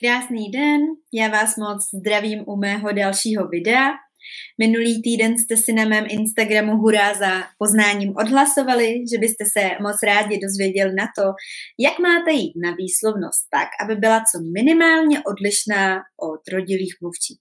[0.00, 0.80] Krásný den,
[1.12, 3.90] já vás moc zdravím u mého dalšího videa.
[4.58, 9.96] Minulý týden jste si na mém Instagramu hurá za poznáním odhlasovali, že byste se moc
[10.02, 11.22] rádi dozvěděli na to,
[11.78, 17.34] jak máte jít na výslovnost tak, aby byla co minimálně odlišná od rodilých mluvčí.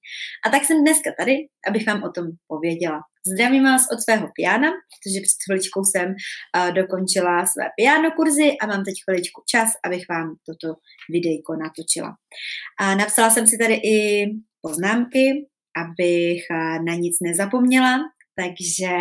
[0.45, 1.33] A tak jsem dneska tady,
[1.67, 2.99] abych vám o tom pověděla.
[3.27, 8.65] Zdravím vás od svého piana, protože před chviličkou jsem uh, dokončila své piano kurzy a
[8.65, 10.75] mám teď chviličku čas, abych vám toto
[11.09, 12.11] videjko natočila.
[12.79, 14.25] A napsala jsem si tady i
[14.62, 15.25] poznámky,
[15.84, 17.99] abych uh, na nic nezapomněla,
[18.35, 18.93] takže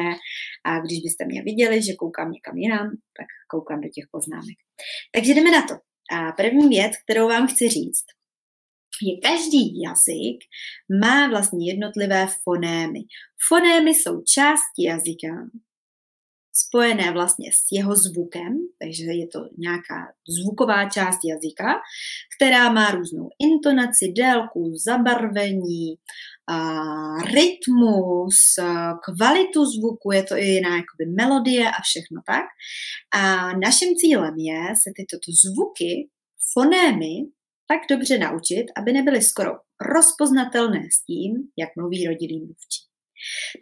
[0.65, 2.87] a když byste mě viděli, že koukám někam jinam,
[3.19, 4.59] tak koukám do těch poznámek.
[5.15, 5.75] Takže jdeme na to.
[6.17, 8.05] A první věc, kterou vám chci říct,
[9.03, 10.39] je každý jazyk
[11.03, 13.01] má vlastně jednotlivé fonémy.
[13.49, 15.29] Fonémy jsou části jazyka,
[16.55, 21.81] spojené vlastně s jeho zvukem, takže je to nějaká zvuková část jazyka,
[22.37, 25.97] která má různou intonaci, délku, zabarvení,
[26.49, 26.83] a
[27.23, 28.59] rytmus,
[29.05, 32.45] kvalitu zvuku, je to i jiná jakoby melodie a všechno tak.
[33.15, 36.09] A naším cílem je se tyto zvuky,
[36.53, 37.15] fonémy,
[37.73, 39.51] tak dobře naučit, aby nebyly skoro
[39.95, 42.81] rozpoznatelné s tím, jak mluví rodilý mluvčí.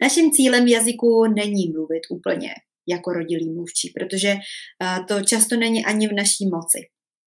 [0.01, 2.53] Naším cílem jazyku není mluvit úplně
[2.87, 4.35] jako rodilý mluvčí, protože
[5.07, 6.79] to často není ani v naší moci.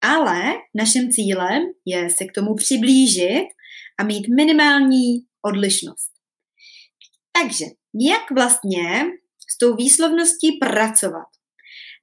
[0.02, 3.46] Ale naším cílem je se k tomu přiblížit
[4.00, 6.12] a mít minimální odlišnost.
[7.42, 7.64] Takže
[8.10, 9.04] jak vlastně
[9.54, 11.26] s tou výslovností pracovat?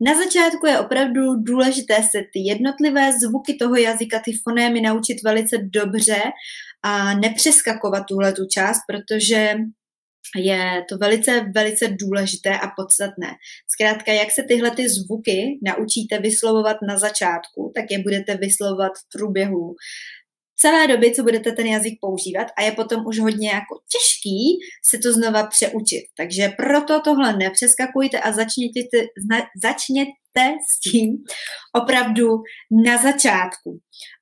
[0.04, 5.58] Na začátku je opravdu důležité se ty jednotlivé zvuky toho jazyka, ty fonémy naučit velice
[5.58, 6.22] dobře
[6.84, 9.56] a nepřeskakovat tuhle tu část, protože
[10.36, 13.28] je to velice, velice důležité a podstatné.
[13.68, 19.18] Zkrátka, jak se tyhle ty zvuky naučíte vyslovovat na začátku, tak je budete vyslovovat v
[19.18, 19.76] průběhu
[20.62, 24.98] celé doby, co budete ten jazyk používat a je potom už hodně jako těžký se
[24.98, 26.04] to znova přeučit.
[26.17, 28.80] Takže proto tohle nepřeskakujte a začněte,
[29.64, 31.17] začněte s tím
[31.82, 32.27] opravdu
[32.86, 33.70] na začátku.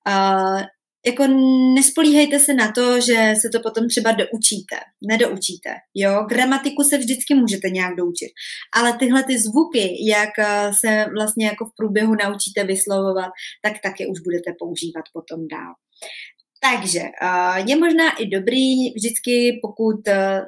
[0.07, 0.61] Uh,
[1.05, 1.27] jako
[1.75, 4.75] nespolíhejte se na to, že se to potom třeba doučíte.
[5.09, 6.25] Nedoučíte, jo.
[6.29, 8.29] Gramatiku se vždycky můžete nějak doučit.
[8.73, 10.29] Ale tyhle ty zvuky, jak
[10.79, 13.29] se vlastně jako v průběhu naučíte vyslovovat,
[13.61, 15.73] tak taky už budete používat potom dál.
[16.61, 17.01] Takže
[17.67, 20.41] je možná i dobrý vždycky, pokud e,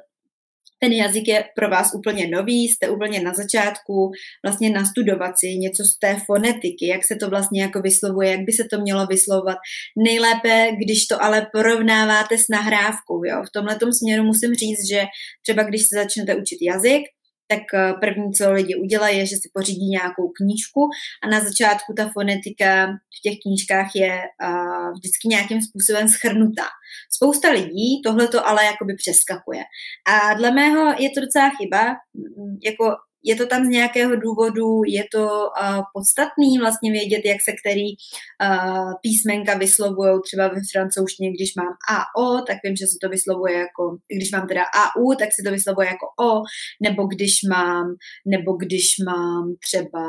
[0.84, 4.12] ten jazyk je pro vás úplně nový, jste úplně na začátku,
[4.46, 8.52] vlastně nastudovat si něco z té fonetiky, jak se to vlastně jako vyslovuje, jak by
[8.52, 9.58] se to mělo vyslovovat.
[9.98, 13.24] Nejlépe, když to ale porovnáváte s nahrávkou.
[13.26, 13.44] Jo?
[13.48, 15.06] V tomhle směru musím říct, že
[15.42, 17.02] třeba když se začnete učit jazyk,
[17.52, 20.82] tak eh, první, co lidi udělají, je, že si pořídí nějakou knížku
[21.24, 24.14] a na začátku ta fonetika v těch knížkách je
[24.44, 26.68] uh, vždycky nějakým způsobem schrnutá.
[27.16, 29.64] Spousta lidí tohle to ale jakoby přeskakuje.
[30.08, 31.96] A dle mého je to docela chyba,
[32.64, 32.86] jako
[33.24, 37.90] je to tam z nějakého důvodu, je to uh, podstatný vlastně vědět, jak se který
[37.92, 43.54] uh, písmenka vyslovují třeba ve francouzštině, když mám AO, tak vím, že se to vyslovuje
[43.54, 46.42] jako, když mám teda AU, tak se to vyslovuje jako O,
[46.82, 47.96] nebo když mám,
[48.26, 50.04] nebo když mám třeba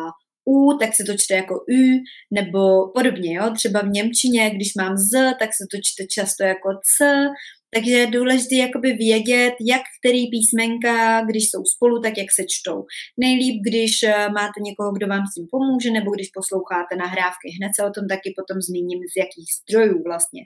[0.44, 3.50] U, tak se to čte jako U, nebo podobně, jo.
[3.54, 7.28] Třeba v Němčině, když mám Z, tak se to čte často jako C,
[7.74, 12.84] takže je důležité jakoby vědět, jak který písmenka, když jsou spolu, tak jak se čtou.
[13.16, 17.46] Nejlíp, když eh, máte někoho, kdo vám s tím pomůže, nebo když posloucháte nahrávky.
[17.56, 20.42] Hned se o tom taky potom zmíním, z jakých zdrojů vlastně.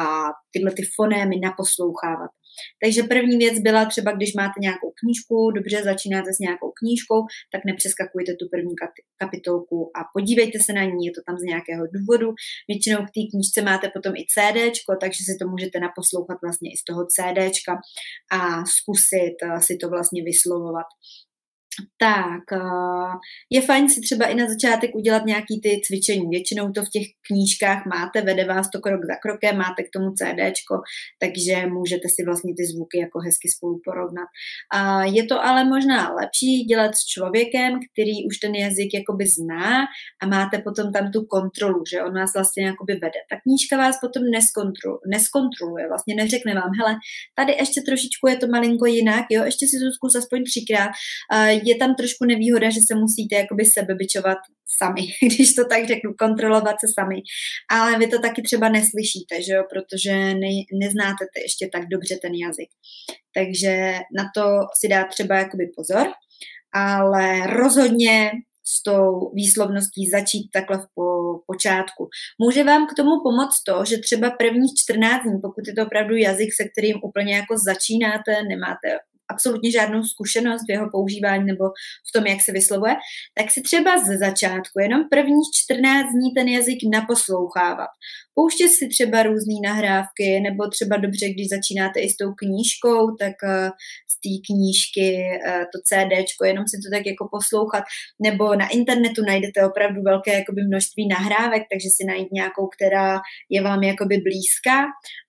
[0.00, 0.02] A
[0.52, 2.30] tyhle ty fonémy naposlouchávat.
[2.82, 7.20] Takže první věc byla třeba, když máte nějakou knížku, dobře začínáte s nějakou knížkou,
[7.52, 8.74] tak nepřeskakujte tu první
[9.22, 12.28] kapitolku a podívejte se na ní, je to tam z nějakého důvodu.
[12.72, 14.58] Většinou k té knížce máte potom i CD,
[15.02, 17.38] takže si to můžete naposlouchat vlastně i z toho CD
[18.36, 18.40] a
[18.76, 20.88] zkusit eh, si to vlastně vyslovovat
[21.98, 23.12] tak eh,
[23.50, 26.28] je fajn si třeba i na začátek udělat nějaký ty cvičení.
[26.30, 30.08] Většinou to v těch knížkách máte, vede vás to krok za krokem, máte k tomu
[30.18, 30.74] CDčko,
[31.22, 34.28] takže můžete si vlastně ty zvuky jako hezky spolu porovnat.
[35.14, 39.86] Je to ale možná lepší dělat s člověkem, který už ten jazyk jakoby zná
[40.22, 43.20] a máte potom tam tu kontrolu, že on vás vlastně jakoby vede.
[43.30, 46.96] Ta knížka vás potom neskontroluje, neskontroluje vlastně neřekne vám, hele,
[47.34, 50.90] tady ještě trošičku je to malinko jinak, jo, ještě si to zkus aspoň třikrát
[51.64, 54.38] je tam trošku nevýhoda, že se musíte jakoby sebebičovat
[54.78, 57.16] sami, když to tak řeknu, kontrolovat se sami.
[57.70, 62.34] Ale vy to taky třeba neslyšíte, že jo, protože ne, neznáte ještě tak dobře ten
[62.34, 62.68] jazyk.
[63.34, 64.44] Takže na to
[64.80, 66.06] si dá třeba jakoby pozor,
[66.74, 68.30] ale rozhodně
[68.64, 71.04] s tou výslovností začít takhle v po,
[71.46, 72.08] počátku.
[72.38, 76.16] Může vám k tomu pomoct to, že třeba prvních 14 dní, pokud je to opravdu
[76.16, 78.88] jazyk, se kterým úplně jako začínáte, nemáte
[79.32, 81.64] absolutně žádnou zkušenost v jeho používání nebo
[82.08, 82.94] v tom, jak se vyslovuje,
[83.38, 87.90] tak si třeba ze začátku jenom prvních 14 dní ten jazyk naposlouchávat.
[88.34, 93.36] Pouštět si třeba různé nahrávky, nebo třeba dobře, když začínáte i s tou knížkou, tak
[93.44, 93.70] eh,
[94.12, 95.08] z té knížky
[95.46, 97.84] eh, to CDčko, jenom si to tak jako poslouchat,
[98.26, 103.20] nebo na internetu najdete opravdu velké jakoby množství nahrávek, takže si najít nějakou, která
[103.50, 104.78] je vám jakoby blízká,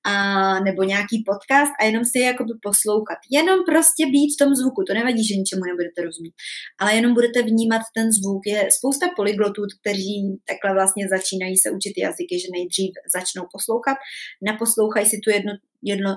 [0.06, 0.14] a,
[0.60, 3.20] nebo nějaký podcast a jenom si je jakoby poslouchat.
[3.32, 6.36] Jenom prostě být v tom zvuku, to nevadí, že ničemu nebudete rozumět,
[6.82, 8.42] ale jenom budete vnímat ten zvuk.
[8.46, 10.16] Je spousta polyglotů, kteří
[10.52, 13.98] takhle vlastně začínají se učit jazyky, že nejdřív začnou poslouchat,
[14.42, 16.16] naposlouchají si tu jedno, jedno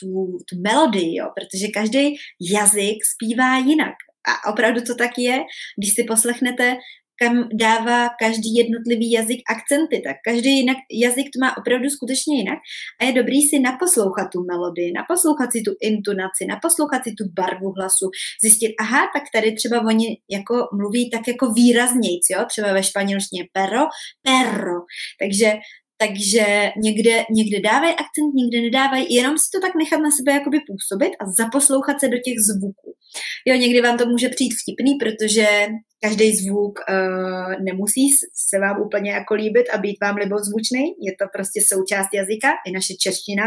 [0.00, 3.94] tu, tu melodii, jo, protože každý jazyk zpívá jinak.
[4.28, 5.44] A opravdu to tak je,
[5.78, 6.76] když si poslechnete
[7.22, 12.58] kam dává každý jednotlivý jazyk akcenty, tak každý jinak, jazyk to má opravdu skutečně jinak.
[13.00, 17.70] A je dobrý si naposlouchat tu melodii, naposlouchat si tu intonaci, naposlouchat si tu barvu
[17.72, 18.06] hlasu,
[18.42, 23.44] zjistit, aha, tak tady třeba oni jako mluví tak jako výraznějc, jo, třeba ve španělštině
[23.52, 23.82] pero,
[24.22, 24.78] perro,
[25.20, 25.52] takže
[25.98, 30.58] takže někde, někde dávají akcent, někde nedávají, jenom si to tak nechat na sebe jakoby
[30.70, 32.94] působit a zaposlouchat se do těch zvuků.
[33.46, 35.46] Jo, někdy vám to může přijít vtipný, protože
[36.00, 38.12] každý zvuk uh, nemusí
[38.50, 40.84] se vám úplně jako líbit a být vám libozvučný.
[41.06, 42.48] Je to prostě součást jazyka.
[42.66, 43.44] I naše čeština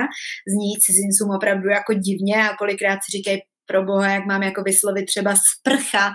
[0.54, 5.06] zní cizincům opravdu jako divně a kolikrát si říkají, pro boha, jak mám jako vyslovit
[5.06, 6.06] třeba sprcha.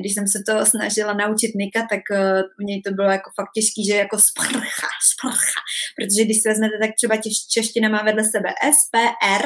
[0.00, 3.52] Když jsem se to snažila naučit Nika, tak uh, u něj to bylo jako fakt
[3.56, 5.60] těžký, že jako sprcha, sprcha.
[5.96, 7.14] Protože když si vezmete, tak třeba
[7.54, 8.96] čeština má vedle sebe S, P,
[9.38, 9.44] R,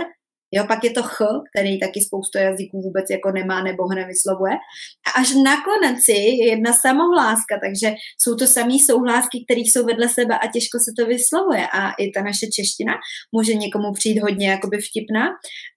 [0.52, 1.18] Jo, pak je to ch,
[1.50, 4.54] který taky spoustu jazyků vůbec jako nemá nebo ho nevyslovuje.
[5.06, 10.08] A až na konci je jedna samohláska, takže jsou to samý souhlásky, které jsou vedle
[10.08, 11.66] sebe a těžko se to vyslovuje.
[11.66, 12.94] A i ta naše čeština
[13.32, 15.24] může někomu přijít hodně jakoby vtipná,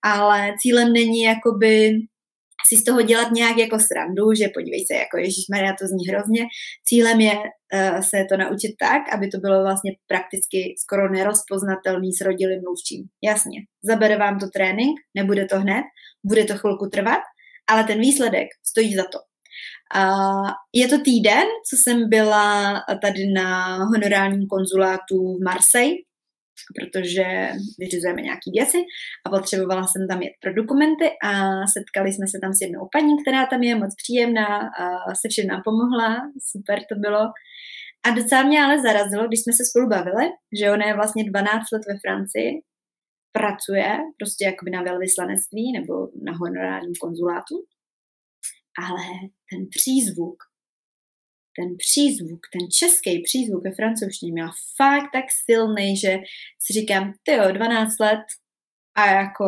[0.04, 2.00] ale cílem není jakoby
[2.68, 6.08] si z toho dělat nějak jako srandu, že podívej se, jako Ježíš Maria, to zní
[6.08, 6.44] hrozně.
[6.88, 12.22] Cílem je uh, se to naučit tak, aby to bylo vlastně prakticky skoro nerozpoznatelný s
[12.22, 13.02] rodilým mluvčím.
[13.24, 15.84] Jasně, zabere vám to trénink, nebude to hned,
[16.24, 17.22] bude to chvilku trvat,
[17.70, 19.20] ale ten výsledek stojí za to.
[19.96, 25.96] Uh, je to týden, co jsem byla tady na honorálním konzulátu v Marseille,
[26.76, 28.78] protože vyřizujeme nějaké věci
[29.26, 31.32] a potřebovala jsem tam jet pro dokumenty a
[31.74, 35.48] setkali jsme se tam s jednou paní, která tam je moc příjemná a se všem
[35.48, 37.24] nám pomohla, super to bylo.
[38.06, 40.26] A docela mě ale zarazilo, když jsme se spolu bavili,
[40.60, 42.52] že ona je vlastně 12 let ve Francii,
[43.32, 47.56] pracuje prostě jakoby na velvyslanectví nebo na honorárním konzulátu,
[48.84, 49.04] ale
[49.50, 50.38] ten přízvuk
[51.60, 56.18] ten přízvuk, ten český přízvuk ve francouzštině měla fakt tak silný, že
[56.60, 58.26] si říkám, ty jo, 12 let
[58.96, 59.46] a jako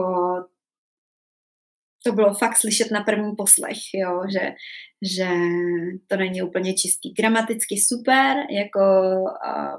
[2.05, 4.53] to bylo fakt slyšet na první poslech, jo, že,
[5.15, 5.27] že
[6.07, 7.13] to není úplně čistý.
[7.13, 8.81] Gramaticky super, jako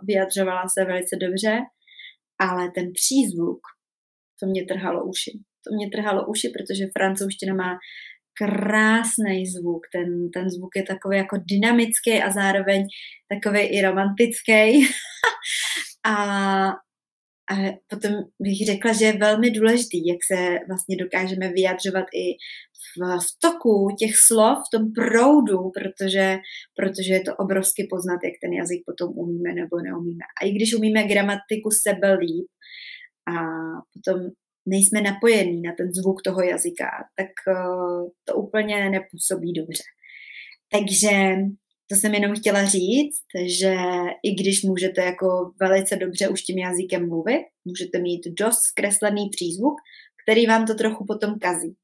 [0.02, 1.58] vyjadřovala se velice dobře,
[2.38, 3.61] ale ten přízvuk,
[4.40, 5.38] to mě trhalo uši.
[5.69, 7.78] To mě trhalo uši, protože francouzština má
[8.38, 9.83] krásný zvuk.
[9.93, 12.87] Ten, ten zvuk je takový jako dynamický a zároveň
[13.29, 14.87] takový i romantický.
[16.06, 16.15] a,
[17.50, 17.55] a
[17.91, 22.26] potom bych řekla, že je velmi důležitý, jak se vlastně dokážeme vyjadřovat i
[22.83, 26.38] v, v toku těch slov, v tom proudu, protože,
[26.76, 30.25] protože je to obrovsky poznat, jak ten jazyk potom umíme nebo neumíme.
[30.43, 32.47] A i když umíme gramatiku sebe líp,
[33.28, 33.33] a
[33.95, 34.21] potom
[34.66, 39.82] nejsme napojení na ten zvuk toho jazyka, tak uh, to úplně nepůsobí dobře.
[40.73, 41.11] Takže
[41.88, 43.76] to jsem jenom chtěla říct, že
[44.23, 49.75] i když můžete jako velice dobře už tím jazykem mluvit, můžete mít dost zkreslený přízvuk,
[50.25, 51.76] který vám to trochu potom kazí.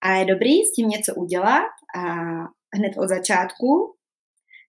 [0.00, 2.02] A je dobrý s tím něco udělat a
[2.76, 3.94] hned od začátku,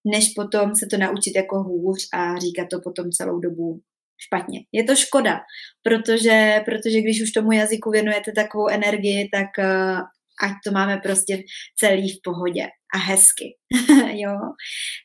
[0.06, 3.80] než potom se to naučit jako hůř a říkat to potom celou dobu
[4.18, 4.60] špatně.
[4.72, 5.40] Je to škoda,
[5.84, 10.00] protože, protože když už tomu jazyku věnujete takovou energii, tak uh,
[10.44, 11.44] ať to máme prostě
[11.80, 13.46] celý v pohodě a hezky.
[14.12, 14.34] jo.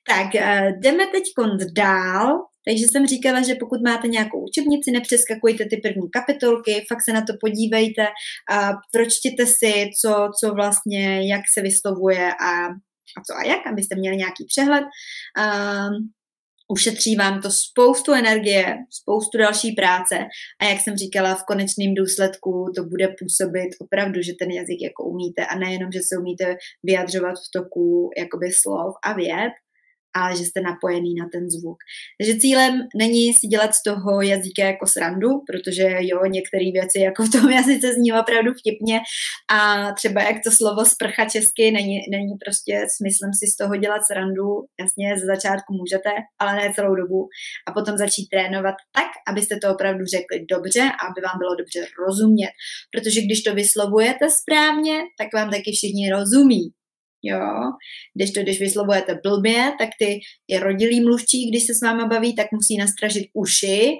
[0.09, 1.23] Tak uh, jdeme teď
[1.73, 2.39] dál.
[2.69, 7.21] Takže jsem říkala, že pokud máte nějakou učebnici, nepřeskakujte ty první kapitolky, fakt se na
[7.21, 8.07] to podívejte
[8.51, 12.67] a pročtěte si, co, co vlastně, jak se vyslovuje a,
[13.17, 14.85] a co a jak, abyste měli nějaký přehled.
[15.39, 15.97] Uh,
[16.69, 20.19] ušetří vám to spoustu energie, spoustu další práce
[20.61, 25.05] a jak jsem říkala, v konečném důsledku to bude působit opravdu, že ten jazyk jako
[25.05, 29.53] umíte a nejenom, že se umíte vyjadřovat v toku jakoby slov a věd,
[30.15, 31.79] ale že jste napojený na ten zvuk.
[32.21, 37.23] Takže cílem není si dělat z toho jazyka jako srandu, protože jo, některé věci jako
[37.25, 39.01] v tom jazyce zní opravdu vtipně
[39.53, 44.03] a třeba jak to slovo sprcha česky není, není prostě smyslem si z toho dělat
[44.07, 44.47] srandu,
[44.81, 47.29] jasně ze začátku můžete, ale ne celou dobu
[47.69, 51.81] a potom začít trénovat tak, abyste to opravdu řekli dobře a aby vám bylo dobře
[52.07, 52.53] rozumět,
[52.93, 56.82] protože když to vyslovujete správně, tak vám taky všichni rozumí.
[57.23, 57.41] Jo,
[58.15, 62.35] když to, když vyslovujete blbě, tak ty je rodilý mluvčí, když se s váma baví,
[62.35, 63.91] tak musí nastražit uši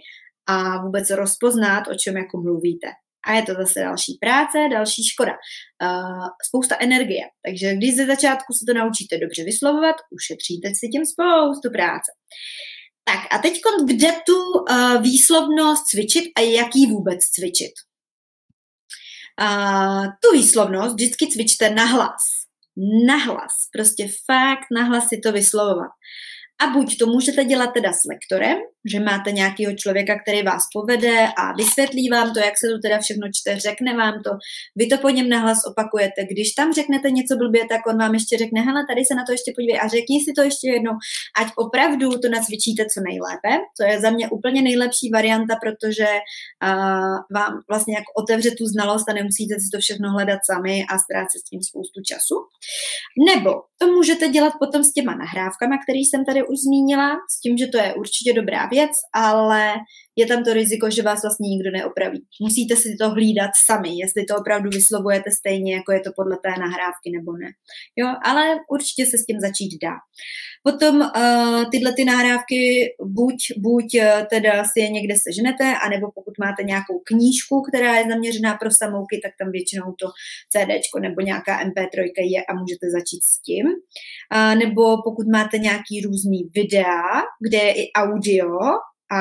[0.47, 2.89] a vůbec rozpoznat, o čem jako mluvíte.
[3.27, 5.33] A je to zase další práce, další škoda.
[5.33, 7.25] Uh, spousta energie.
[7.47, 12.11] Takže když ze začátku se to naučíte dobře vyslovovat, ušetříte si tím spoustu práce.
[13.05, 14.39] Tak a teď kde tu
[14.71, 17.73] uh, výslovnost cvičit a jak ji vůbec cvičit?
[19.41, 22.42] Uh, tu výslovnost vždycky cvičte na hlas
[23.07, 25.91] nahlas, prostě fakt nahlas si to vyslovovat.
[26.63, 28.59] A buď to můžete dělat teda s lektorem,
[28.91, 32.99] že máte nějakého člověka, který vás povede a vysvětlí vám to, jak se to teda
[32.99, 34.31] všechno čte, řekne vám to,
[34.77, 36.25] vy to po něm nahlas opakujete.
[36.31, 39.33] Když tam řeknete něco blbě, tak on vám ještě řekne, hele, tady se na to
[39.33, 40.93] ještě podívej a řekni si to ještě jednou,
[41.41, 43.53] ať opravdu to nacvičíte co nejlépe.
[43.79, 46.09] To je za mě úplně nejlepší varianta, protože
[46.67, 50.99] uh, vám vlastně jako otevře tu znalost a nemusíte si to všechno hledat sami a
[50.99, 52.37] ztrácet s tím spoustu času.
[53.29, 57.57] Nebo to můžete dělat potom s těma nahrávkama, které jsem tady už zmínila, s tím,
[57.59, 59.75] že to je určitě dobrá věc, ale
[60.17, 62.25] je tam to riziko, že vás vlastně nikdo neopraví.
[62.41, 66.49] Musíte si to hlídat sami, jestli to opravdu vyslovujete stejně, jako je to podle té
[66.49, 67.49] nahrávky nebo ne.
[67.97, 69.95] Jo, ale určitě se s tím začít dá.
[70.63, 72.61] Potom uh, tyhle ty nahrávky
[73.05, 78.09] buď, buď uh, teda si je někde seženete, anebo pokud máte nějakou knížku, která je
[78.09, 80.07] zaměřená pro samouky, tak tam většinou to
[80.53, 81.97] CD nebo nějaká MP3
[82.35, 83.67] je a můžete začít s tím.
[83.67, 88.49] Uh, nebo pokud máte nějaký různý videa, kde je i audio,
[89.13, 89.21] a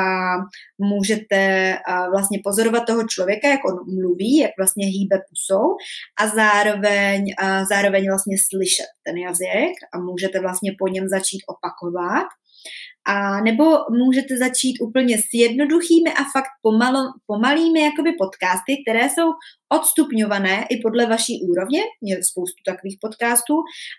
[0.78, 1.78] můžete
[2.12, 5.76] vlastně pozorovat toho člověka, jak on mluví, jak vlastně hýbe pusou
[6.20, 12.28] a zároveň, a zároveň vlastně slyšet ten jazyk a můžete vlastně po něm začít opakovat.
[13.08, 13.64] A nebo
[14.06, 19.28] můžete začít úplně s jednoduchými a fakt pomalo, pomalými jakoby podcasty, které jsou
[19.74, 23.56] odstupňované i podle vaší úrovně, je spoustu takových podcastů,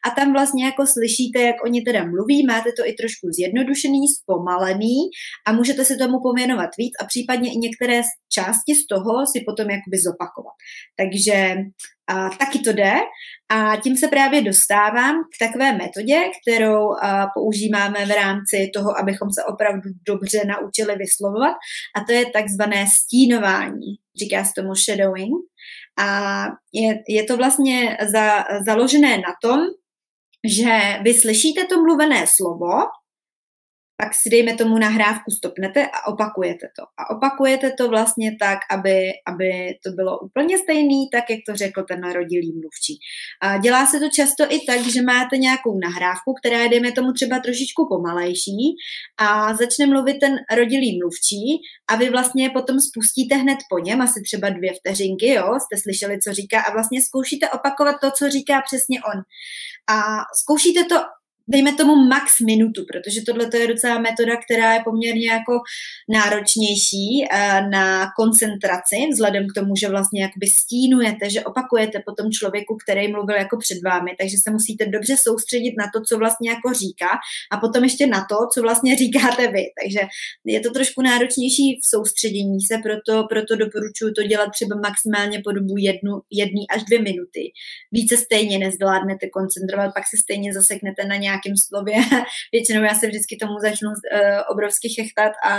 [0.07, 4.99] a tam vlastně jako slyšíte, jak oni teda mluví, máte to i trošku zjednodušený, zpomalený
[5.47, 9.67] a můžete se tomu poměnovat víc a případně i některé části z toho si potom
[9.71, 10.57] jakoby zopakovat.
[11.01, 11.57] Takže
[12.13, 12.95] a, taky to jde
[13.51, 16.89] a tím se právě dostávám k takové metodě, kterou
[17.35, 21.55] používáme v rámci toho, abychom se opravdu dobře naučili vyslovovat
[21.97, 23.97] a to je takzvané stínování.
[24.19, 25.35] Říká se tomu shadowing.
[25.99, 29.61] A je, je to vlastně za, založené na tom,
[30.45, 32.73] že vy slyšíte to mluvené slovo
[33.97, 36.83] pak si dejme tomu nahrávku stopnete a opakujete to.
[36.99, 39.51] A opakujete to vlastně tak, aby, aby
[39.85, 42.99] to bylo úplně stejný, tak jak to řekl ten narodilý mluvčí.
[43.43, 47.13] A dělá se to často i tak, že máte nějakou nahrávku, která je, dejme tomu
[47.13, 48.77] třeba trošičku pomalejší
[49.19, 51.45] a začne mluvit ten rodilý mluvčí
[51.91, 56.19] a vy vlastně potom spustíte hned po něm, asi třeba dvě vteřinky, jo, jste slyšeli,
[56.19, 59.23] co říká a vlastně zkoušíte opakovat to, co říká přesně on.
[59.97, 59.97] A
[60.43, 60.97] zkoušíte to
[61.49, 65.53] dejme tomu max minutu, protože tohle je docela metoda, která je poměrně jako
[66.09, 72.31] náročnější eh, na koncentraci, vzhledem k tomu, že vlastně jakoby stínujete, že opakujete po tom
[72.31, 76.51] člověku, který mluvil jako před vámi, takže se musíte dobře soustředit na to, co vlastně
[76.51, 77.09] jako říká
[77.53, 79.65] a potom ještě na to, co vlastně říkáte vy.
[79.83, 80.01] Takže
[80.45, 85.53] je to trošku náročnější v soustředění se, proto, proto doporučuji to dělat třeba maximálně po
[85.53, 87.53] dobu jednu, jedný až dvě minuty.
[87.93, 91.97] Více stejně nezvládnete koncentrovat, pak se stejně zaseknete na nějak nějakém slově.
[92.55, 93.97] Většinou já se vždycky tomu začnu uh,
[94.53, 95.55] obrovsky chechtat a,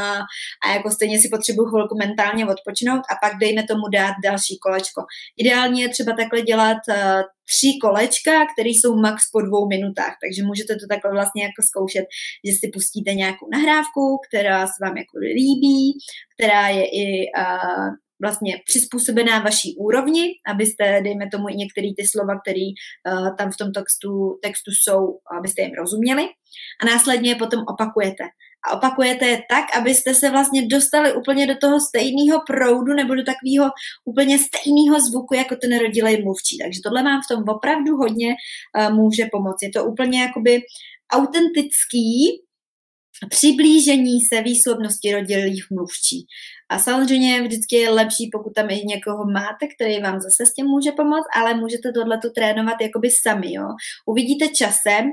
[0.64, 5.00] a jako stejně si potřebuju chvilku mentálně odpočinout a pak dejme tomu dát další kolečko.
[5.42, 10.44] Ideálně je třeba takhle dělat uh, tři kolečka, které jsou max po dvou minutách, takže
[10.44, 12.06] můžete to takhle vlastně jako zkoušet,
[12.46, 15.98] že si pustíte nějakou nahrávku, která se vám jako líbí,
[16.36, 17.06] která je i
[17.38, 17.90] uh,
[18.24, 23.58] vlastně přizpůsobená vaší úrovni, abyste, dejme tomu, i některé ty slova, které uh, tam v
[23.58, 25.00] tom textu, textu jsou,
[25.40, 26.24] abyste jim rozuměli.
[26.82, 28.24] A následně je potom opakujete.
[28.68, 33.24] A opakujete je tak, abyste se vlastně dostali úplně do toho stejného proudu nebo do
[33.24, 33.66] takového
[34.06, 36.58] úplně stejného zvuku, jako ten rodilej mluvčí.
[36.64, 39.66] Takže tohle vám v tom opravdu hodně uh, může pomoci.
[39.66, 40.62] Je to úplně jakoby
[41.14, 42.44] autentický
[43.30, 46.26] přiblížení se výslovnosti rodilých mluvčí.
[46.74, 50.66] A samozřejmě vždycky je lepší, pokud tam i někoho máte, který vám zase s tím
[50.66, 53.68] může pomoct, ale můžete tohleto trénovat jakoby sami, jo.
[54.06, 55.06] Uvidíte časem,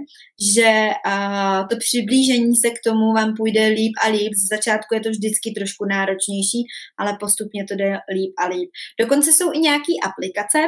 [0.55, 4.33] že a, to přiblížení se k tomu vám půjde líp a líp.
[4.35, 6.61] Z začátku je to vždycky trošku náročnější,
[6.99, 8.71] ale postupně to jde líp a líp.
[9.00, 10.59] Dokonce jsou i nějaké aplikace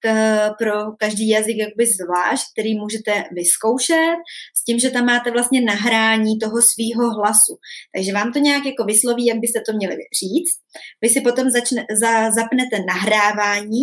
[0.00, 0.06] k,
[0.58, 4.18] pro každý jazyk jakoby zvlášť, který můžete vyzkoušet
[4.58, 7.54] s tím, že tam máte vlastně nahrání toho svýho hlasu.
[7.94, 10.37] Takže vám to nějak jako vysloví, jak byste to měli říct.
[11.02, 13.82] Vy si potom začne, za, zapnete nahrávání,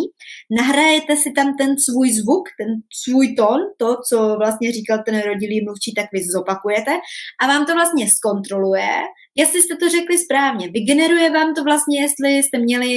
[0.60, 2.70] nahrajete si tam ten svůj zvuk, ten
[3.04, 6.92] svůj tón, to, co vlastně říkal ten rodilý mluvčí, tak vy zopakujete
[7.42, 8.90] a vám to vlastně zkontroluje,
[9.36, 10.70] jestli jste to řekli správně.
[10.72, 12.96] Vygeneruje vám to vlastně, jestli jste měli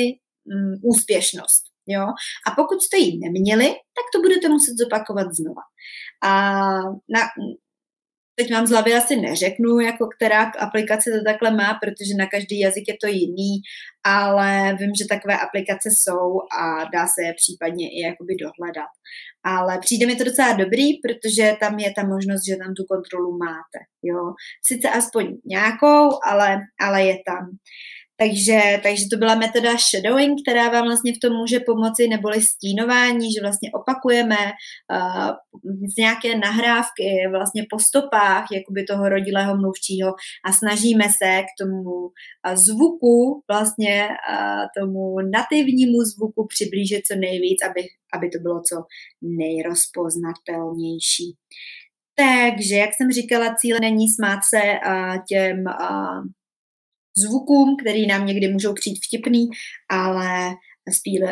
[0.52, 1.62] mm, úspěšnost.
[1.86, 2.06] Jo?
[2.46, 5.62] A pokud jste ji neměli, tak to budete muset zopakovat znova.
[6.24, 6.32] A
[7.14, 7.20] na,
[8.38, 12.60] teď vám z hlavy asi neřeknu, jako která aplikace to takhle má, protože na každý
[12.60, 13.52] jazyk je to jiný,
[14.04, 18.92] ale vím, že takové aplikace jsou a dá se je případně i jakoby dohledat.
[19.44, 23.38] Ale přijde mi to docela dobrý, protože tam je ta možnost, že tam tu kontrolu
[23.38, 23.78] máte.
[24.02, 24.22] Jo?
[24.68, 27.44] Sice aspoň nějakou, ale, ale je tam.
[28.20, 33.32] Takže, takže to byla metoda shadowing, která vám vlastně v tom může pomoci, neboli stínování,
[33.32, 35.30] že vlastně opakujeme uh,
[35.94, 40.14] z nějaké nahrávky vlastně po stopách jakoby toho rodilého mluvčího
[40.48, 42.10] a snažíme se k tomu uh,
[42.54, 47.80] zvuku, vlastně uh, tomu nativnímu zvuku přiblížit co nejvíc, aby,
[48.14, 48.76] aby to bylo co
[49.22, 51.36] nejrozpoznatelnější.
[52.14, 56.24] Takže, jak jsem říkala, cíl není smát se uh, těm uh,
[57.26, 59.48] zvukům, který nám někdy můžou přijít vtipný,
[59.90, 60.54] ale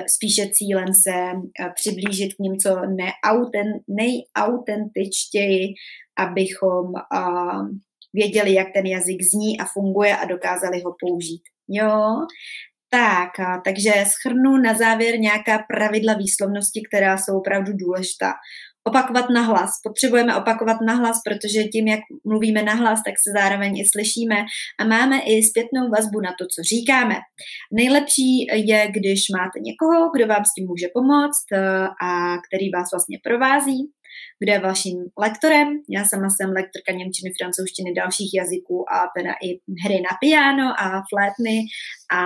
[0.07, 5.75] spíše cílem se eh, přiblížit k ním co neauten, nejautentičtěji,
[6.19, 7.69] abychom uh,
[8.15, 11.43] věděli, jak ten jazyk zní a funguje a dokázali ho použít.
[11.69, 12.17] Jo?
[12.91, 13.31] Tak,
[13.65, 18.33] takže schrnu na závěr nějaká pravidla výslovnosti, která jsou opravdu důležitá
[18.87, 19.71] opakovat nahlas.
[19.83, 24.37] Potřebujeme opakovat nahlas, protože tím, jak mluvíme nahlas, tak se zároveň i slyšíme
[24.81, 27.15] a máme i zpětnou vazbu na to, co říkáme.
[27.73, 32.11] Nejlepší je, když máte někoho, kdo vám s tím může pomoct eh, a
[32.47, 33.79] který vás vlastně provází
[34.43, 35.69] kdo je vaším lektorem.
[35.91, 39.49] Já sama jsem lektorka Němčiny, francouzštiny, dalších jazyků a teda i
[39.85, 41.57] hry na piano a flétny
[42.19, 42.23] a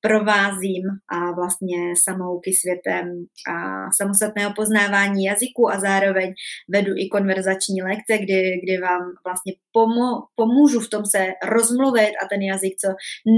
[0.00, 0.84] provázím
[1.16, 3.06] a vlastně samouky světem
[3.52, 3.56] a
[3.98, 6.28] samostatného poznávání jazyku a zároveň
[6.68, 12.28] vedu i konverzační lekce, kdy, kdy vám vlastně pomo, pomůžu v tom se rozmluvit a
[12.30, 12.88] ten jazyk co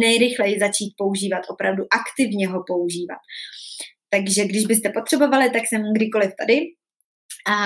[0.00, 3.18] nejrychleji začít používat, opravdu aktivně ho používat.
[4.10, 6.60] Takže když byste potřebovali, tak jsem kdykoliv tady
[7.48, 7.58] a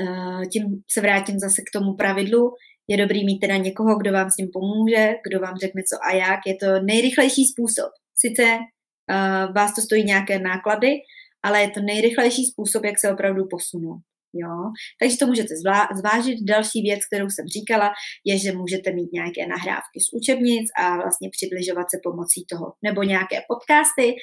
[0.00, 2.54] uh, tím se vrátím zase k tomu pravidlu.
[2.88, 6.12] Je dobrý mít teda někoho, kdo vám s tím pomůže, kdo vám řekne co a
[6.16, 6.40] jak.
[6.46, 7.90] Je to nejrychlejší způsob.
[8.14, 10.94] Sice uh, vás to stojí nějaké náklady,
[11.42, 14.00] ale je to nejrychlejší způsob, jak se opravdu posunout.
[14.34, 14.54] Jo?
[15.00, 15.54] Takže to můžete
[16.00, 16.38] zvážit.
[16.48, 17.90] Další věc, kterou jsem říkala,
[18.24, 22.66] je, že můžete mít nějaké nahrávky z učebnic a vlastně přibližovat se pomocí toho.
[22.84, 24.14] Nebo nějaké podcasty,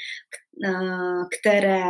[1.35, 1.83] které,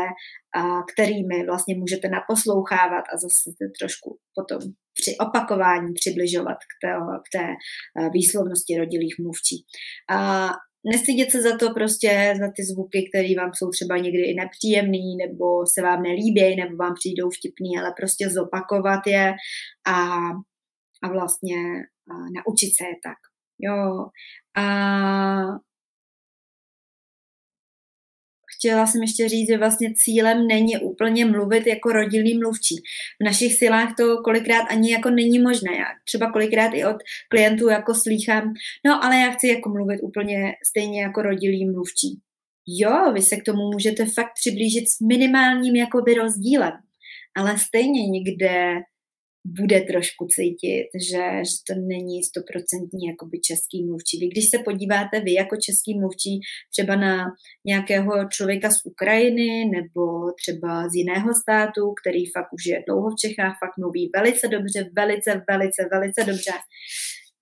[0.93, 3.49] kterými vlastně můžete naposlouchávat a zase
[3.79, 4.59] trošku potom
[5.01, 6.91] při opakování přibližovat k té,
[7.25, 7.45] k té
[8.13, 9.57] výslovnosti rodilých mluvčí.
[10.91, 15.17] Nestydět se za to prostě, za ty zvuky, které vám jsou třeba někdy i nepříjemný,
[15.17, 19.33] nebo se vám nelíbí, nebo vám přijdou vtipný, ale prostě zopakovat je
[19.87, 19.95] a,
[21.03, 21.57] a vlastně
[22.11, 23.19] a naučit se je tak.
[23.59, 24.05] Jo.
[24.57, 24.65] A
[28.65, 32.75] chtěla jsem ještě říct, že vlastně cílem není úplně mluvit jako rodilý mluvčí.
[33.21, 35.71] V našich silách to kolikrát ani jako není možné.
[35.77, 36.95] Já třeba kolikrát i od
[37.29, 38.53] klientů jako slýchám,
[38.85, 42.19] no ale já chci jako mluvit úplně stejně jako rodilý mluvčí.
[42.67, 46.73] Jo, vy se k tomu můžete fakt přiblížit s minimálním jakoby rozdílem,
[47.37, 48.73] ale stejně někde
[49.45, 54.19] bude trošku cítit, že, že to není stoprocentní jakoby český mluvčí.
[54.19, 56.39] Vy když se podíváte vy jako český mluvčí
[56.73, 57.25] třeba na
[57.65, 60.03] nějakého člověka z Ukrajiny nebo
[60.41, 64.89] třeba z jiného státu, který fakt už je dlouho v Čechách, fakt mluví velice dobře,
[64.97, 66.51] velice, velice, velice dobře,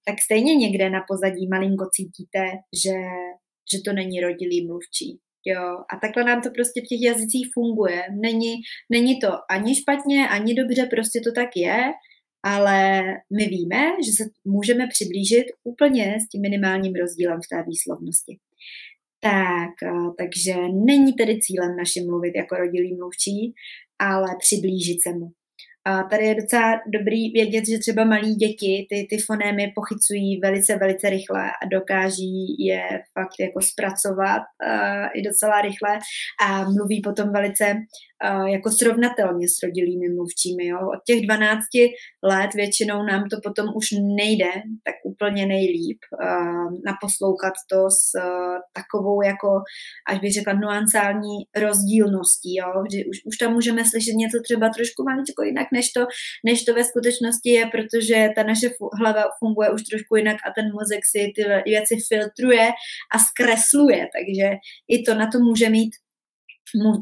[0.06, 2.44] tak stejně někde na pozadí malinko cítíte,
[2.84, 2.98] že,
[3.72, 5.20] že to není rodilý mluvčí.
[5.46, 8.04] Jo, a takhle nám to prostě v těch jazycích funguje.
[8.22, 8.54] Není,
[8.92, 11.92] není to ani špatně, ani dobře, prostě to tak je,
[12.46, 13.02] ale
[13.38, 18.38] my víme, že se můžeme přiblížit úplně s tím minimálním rozdílem v té výslovnosti.
[19.20, 19.74] Tak,
[20.18, 20.54] takže
[20.86, 23.54] není tedy cílem našim mluvit jako rodilý mluvčí,
[24.00, 25.32] ale přiblížit se mu.
[25.86, 30.78] A tady je docela dobrý vědět, že třeba malí děti ty, ty fonémy pochycují velice,
[30.78, 36.00] velice rychle a dokáží je fakt jako zpracovat uh, i docela rychle
[36.46, 40.66] a mluví potom velice uh, jako srovnatelně s rodilými mluvčími.
[40.68, 40.78] Jo.
[40.96, 41.60] Od těch 12
[42.24, 43.88] let většinou nám to potom už
[44.22, 44.52] nejde
[44.88, 49.50] tak úplně nejlíp uh, naposlouchat to s uh, takovou jako,
[50.10, 52.70] až bych řekla, nuancální rozdílností, jo.
[52.92, 56.06] Že už, už tam můžeme slyšet něco třeba trošku maličko jinak, než to,
[56.46, 60.72] než to ve skutečnosti je, protože ta naše hlava funguje už trošku jinak a ten
[60.74, 62.70] mozek si ty věci filtruje
[63.16, 64.48] a zkresluje, takže
[64.88, 65.94] i to na to může mít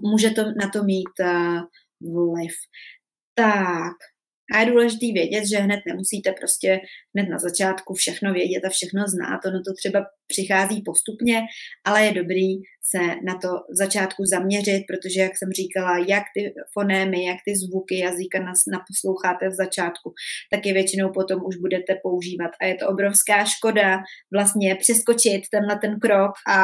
[0.04, 1.60] může to na to mít uh,
[2.02, 2.54] vliv.
[3.36, 3.94] Tak,
[4.52, 6.80] a je důležité vědět, že hned nemusíte prostě
[7.16, 9.40] hned na začátku všechno vědět a všechno znát.
[9.46, 11.42] Ono to třeba přichází postupně,
[11.86, 12.48] ale je dobrý
[12.92, 13.50] se na to
[13.82, 18.40] začátku zaměřit, protože, jak jsem říkala, jak ty fonémy, jak ty zvuky jazyka
[18.76, 20.08] naposloucháte v začátku,
[20.52, 22.52] tak je většinou potom už budete používat.
[22.62, 23.98] A je to obrovská škoda
[24.34, 26.60] vlastně přeskočit tenhle ten krok a,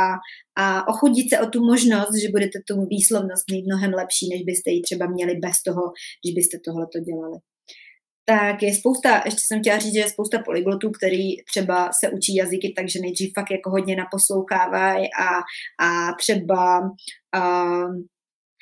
[0.63, 4.71] a ochudit se o tu možnost, že budete tu výslovnost mít mnohem lepší, než byste
[4.71, 5.83] ji třeba měli bez toho,
[6.19, 7.37] když byste tohleto dělali
[8.29, 12.35] tak je spousta, ještě jsem chtěla říct, že je spousta polyglotů, který třeba se učí
[12.35, 15.27] jazyky, takže nejdřív fakt jako hodně naposlouchávají a,
[15.85, 16.79] a třeba
[17.37, 17.95] uh,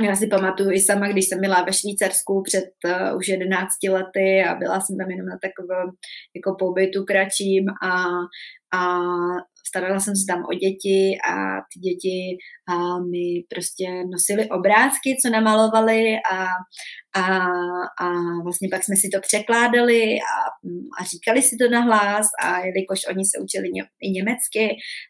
[0.01, 4.43] já si pamatuju i sama, když jsem byla ve Švýcarsku před uh, už 11 lety
[4.49, 5.89] a byla jsem tam jenom na takovém
[6.35, 8.05] jako pobytu kratším a,
[8.79, 8.99] a
[9.67, 12.37] starala jsem se tam o děti a ty děti
[12.69, 16.45] a mi prostě nosili obrázky, co namalovali a,
[17.15, 17.25] a,
[18.05, 18.07] a
[18.43, 20.35] vlastně pak jsme si to překládali a,
[20.99, 24.65] a říkali si to nahlas a jelikož oni se učili ně, i německy,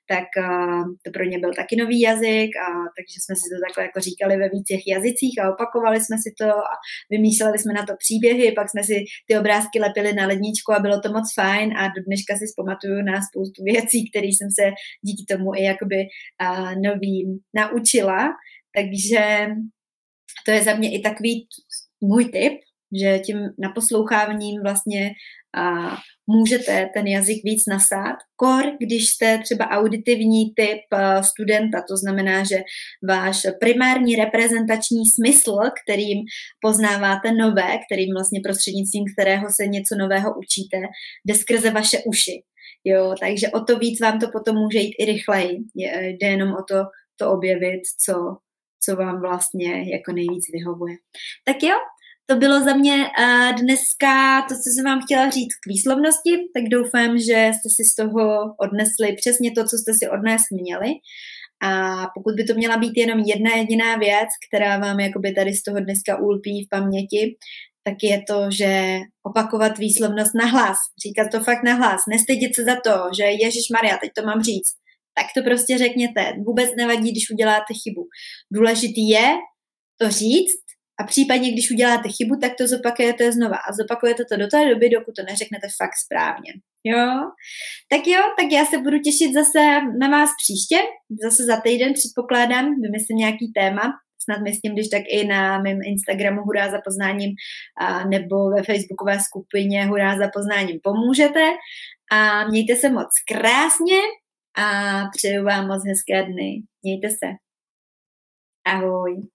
[0.08, 0.48] tak a,
[1.04, 4.38] to pro ně byl taky nový jazyk a takže jsme si to takhle jako říkali
[4.38, 6.74] ve vícech jazycích a opakovali jsme si to a
[7.10, 8.96] vymýšleli jsme na to příběhy, pak jsme si
[9.28, 12.98] ty obrázky lepili na ledničku a bylo to moc fajn a do dneška si zpamatuju
[13.02, 14.66] na spoustu věcí, které jsem se
[15.08, 16.00] díky tomu i jakoby
[16.40, 17.28] a, novým
[17.60, 18.20] naučila,
[18.76, 19.48] takže
[20.46, 21.48] to je za mě i takový
[22.08, 22.54] můj tip,
[23.02, 25.12] že tím naposloucháváním vlastně
[25.58, 28.16] a můžete ten jazyk víc nasát.
[28.36, 30.82] Kor, když jste třeba auditivní typ
[31.22, 32.58] studenta, to znamená, že
[33.10, 36.18] váš primární reprezentační smysl, kterým
[36.62, 40.78] poznáváte nové, kterým vlastně prostřednictvím kterého se něco nového učíte,
[41.26, 42.44] jde skrze vaše uši.
[42.84, 45.58] Jo, takže o to víc vám to potom může jít i rychleji.
[45.76, 46.76] Jde jenom o to,
[47.16, 48.14] to objevit, co,
[48.84, 50.96] co vám vlastně jako nejvíc vyhovuje.
[51.46, 51.76] Tak jo,
[52.26, 56.64] to bylo za mě uh, dneska to, co jsem vám chtěla říct k výslovnosti, tak
[56.72, 60.92] doufám, že jste si z toho odnesli přesně to, co jste si odnést měli.
[61.64, 65.64] A pokud by to měla být jenom jedna jediná věc, která vám jakoby tady z
[65.64, 67.36] toho dneska ulpí v paměti,
[67.84, 72.64] tak je to, že opakovat výslovnost na hlas, říkat to fakt na hlas, nestydět se
[72.64, 74.74] za to, že Ježíš Maria, teď to mám říct,
[75.18, 76.34] tak to prostě řekněte.
[76.46, 78.02] Vůbec nevadí, když uděláte chybu.
[78.54, 79.28] Důležitý je
[80.02, 80.65] to říct
[81.00, 84.90] a případně, když uděláte chybu, tak to zopakujete znova a zopakujete to do té doby,
[84.90, 86.54] dokud to neřeknete fakt správně.
[86.84, 87.06] Jo?
[87.90, 89.60] Tak jo, tak já se budu těšit zase
[90.00, 90.78] na vás příště,
[91.24, 96.42] zase za týden předpokládám, vymyslím nějaký téma, snad myslím, když tak i na mém Instagramu
[96.42, 97.32] Hurá za poznáním
[97.80, 101.44] a, nebo ve facebookové skupině Hurá za poznáním pomůžete
[102.12, 104.00] a mějte se moc krásně
[104.58, 106.64] a přeju vám moc hezké dny.
[106.84, 107.28] Mějte se.
[108.66, 109.35] Ahoj.